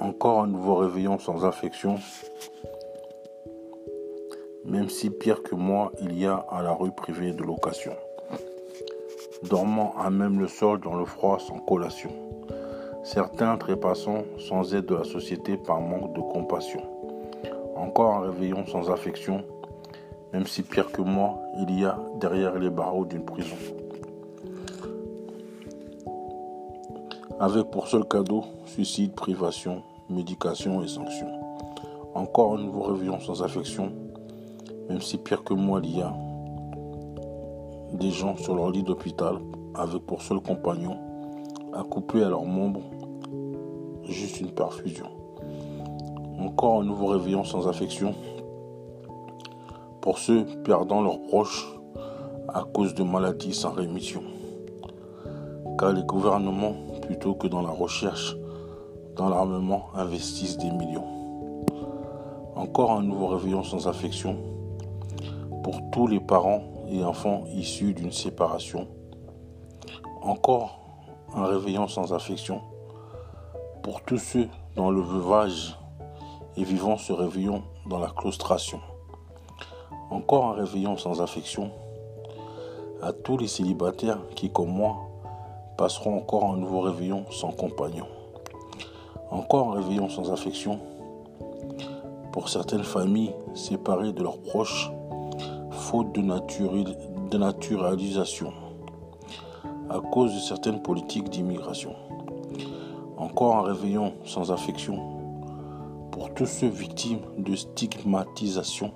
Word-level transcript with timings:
Encore 0.00 0.42
un 0.42 0.46
nouveau 0.46 0.76
réveillon 0.76 1.18
sans 1.18 1.44
affection. 1.44 1.96
Même 4.64 4.88
si 4.88 5.10
pire 5.10 5.42
que 5.42 5.54
moi, 5.54 5.92
il 6.00 6.18
y 6.18 6.26
a 6.26 6.34
à 6.50 6.62
la 6.62 6.72
rue 6.72 6.92
privée 6.92 7.32
de 7.32 7.42
location. 7.42 7.92
Dormant 9.44 9.94
à 9.98 10.10
même 10.10 10.40
le 10.40 10.48
sol 10.48 10.80
dans 10.80 10.96
le 10.96 11.04
froid 11.04 11.38
sans 11.38 11.58
collation. 11.58 12.10
Certains 13.02 13.56
trépassant 13.56 14.24
sans 14.38 14.74
aide 14.74 14.86
de 14.86 14.96
la 14.96 15.04
société 15.04 15.56
par 15.56 15.80
manque 15.80 16.14
de 16.14 16.20
compassion. 16.20 16.82
Encore 17.76 18.14
un 18.14 18.20
réveillon 18.30 18.66
sans 18.66 18.90
affection. 18.90 19.44
Même 20.32 20.46
si 20.46 20.62
pire 20.62 20.92
que 20.92 21.00
moi, 21.00 21.40
il 21.58 21.80
y 21.80 21.84
a 21.84 21.98
derrière 22.20 22.58
les 22.58 22.70
barreaux 22.70 23.04
d'une 23.04 23.24
prison. 23.24 23.56
Avec 27.40 27.70
pour 27.70 27.86
seul 27.86 28.04
cadeau 28.04 28.42
suicide, 28.66 29.14
privation, 29.14 29.82
médication 30.10 30.82
et 30.82 30.88
sanctions. 30.88 31.30
Encore 32.14 32.54
un 32.54 32.62
nouveau 32.62 32.82
réveillon 32.82 33.20
sans 33.20 33.42
affection, 33.42 33.92
même 34.88 35.00
si 35.00 35.18
pire 35.18 35.44
que 35.44 35.54
moi 35.54 35.80
il 35.84 35.98
y 35.98 36.02
a 36.02 36.12
des 37.92 38.10
gens 38.10 38.36
sur 38.36 38.54
leur 38.54 38.70
lit 38.70 38.82
d'hôpital 38.82 39.36
avec 39.74 40.04
pour 40.04 40.22
seul 40.22 40.40
compagnon, 40.40 40.96
accouplé 41.72 42.24
à 42.24 42.28
leur 42.28 42.44
membre, 42.44 42.80
juste 44.02 44.40
une 44.40 44.50
perfusion. 44.50 45.06
Encore 46.40 46.80
un 46.80 46.84
nouveau 46.84 47.06
réveillon 47.06 47.44
sans 47.44 47.68
affection 47.68 48.14
pour 50.00 50.18
ceux 50.18 50.44
perdant 50.64 51.02
leurs 51.02 51.20
proches 51.22 51.68
à 52.48 52.64
cause 52.64 52.94
de 52.94 53.04
maladies 53.04 53.54
sans 53.54 53.72
rémission. 53.72 54.22
Car 55.78 55.92
les 55.92 56.02
gouvernements 56.02 56.74
plutôt 57.08 57.32
que 57.32 57.46
dans 57.46 57.62
la 57.62 57.70
recherche, 57.70 58.36
dans 59.16 59.30
l'armement, 59.30 59.86
investissent 59.94 60.58
des 60.58 60.70
millions. 60.70 61.06
Encore 62.54 62.90
un 62.92 63.02
nouveau 63.02 63.28
réveillon 63.28 63.64
sans 63.64 63.88
affection 63.88 64.36
pour 65.64 65.80
tous 65.90 66.06
les 66.06 66.20
parents 66.20 66.64
et 66.90 67.02
enfants 67.02 67.44
issus 67.54 67.94
d'une 67.94 68.12
séparation. 68.12 68.88
Encore 70.20 70.80
un 71.34 71.46
réveillon 71.46 71.88
sans 71.88 72.12
affection 72.12 72.60
pour 73.82 74.02
tous 74.02 74.18
ceux 74.18 74.48
dans 74.76 74.90
le 74.90 75.00
veuvage 75.00 75.78
et 76.58 76.62
vivant 76.62 76.98
ce 76.98 77.14
réveillon 77.14 77.62
dans 77.86 78.00
la 78.00 78.08
claustration. 78.10 78.80
Encore 80.10 80.50
un 80.50 80.52
réveillon 80.52 80.98
sans 80.98 81.22
affection 81.22 81.70
à 83.00 83.14
tous 83.14 83.38
les 83.38 83.48
célibataires 83.48 84.18
qui, 84.34 84.52
comme 84.52 84.68
moi, 84.68 85.07
passeront 85.78 86.16
encore 86.16 86.52
un 86.52 86.56
nouveau 86.56 86.80
réveillon 86.80 87.24
sans 87.30 87.52
compagnon. 87.52 88.06
Encore 89.30 89.70
un 89.70 89.74
réveillon 89.80 90.08
sans 90.08 90.32
affection 90.32 90.80
pour 92.32 92.48
certaines 92.48 92.82
familles 92.82 93.32
séparées 93.54 94.12
de 94.12 94.24
leurs 94.24 94.40
proches, 94.40 94.90
faute 95.70 96.12
de, 96.12 96.20
de 96.20 97.38
naturalisation, 97.38 98.52
à 99.88 100.00
cause 100.00 100.34
de 100.34 100.40
certaines 100.40 100.82
politiques 100.82 101.30
d'immigration. 101.30 101.94
Encore 103.16 103.56
un 103.56 103.62
réveillon 103.62 104.14
sans 104.24 104.50
affection 104.50 104.98
pour 106.10 106.34
tous 106.34 106.46
ceux 106.46 106.68
victimes 106.68 107.20
de 107.38 107.54
stigmatisation. 107.54 108.92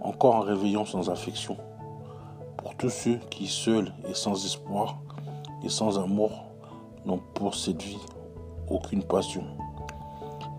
Encore 0.00 0.36
un 0.36 0.42
réveillon 0.42 0.86
sans 0.86 1.10
affection 1.10 1.58
pour 2.56 2.74
tous 2.76 2.90
ceux 2.90 3.16
qui, 3.30 3.46
seuls 3.46 3.92
et 4.08 4.14
sans 4.14 4.44
espoir, 4.44 4.98
et 5.62 5.68
sans 5.68 5.98
amour 5.98 6.30
n'ont 7.04 7.20
pour 7.34 7.54
cette 7.54 7.82
vie 7.82 7.98
aucune 8.68 9.02
passion. 9.02 9.44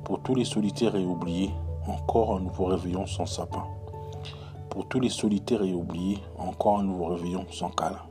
Pour 0.04 0.22
tous 0.22 0.36
les 0.36 0.46
solitaires 0.46 0.96
et 0.96 1.06
oubliés, 1.06 1.52
encore 1.88 2.36
un 2.36 2.42
nouveau 2.42 2.66
réveillon 2.66 3.06
sans 3.08 3.26
sapin. 3.26 3.64
Pour 4.70 4.88
tous 4.88 5.00
les 5.00 5.10
solitaires 5.10 5.64
et 5.64 5.74
oubliés, 5.74 6.20
encore 6.38 6.80
un 6.80 6.84
nouveau 6.84 7.08
réveillon 7.08 7.46
sans 7.50 7.70
câlin. 7.70 8.11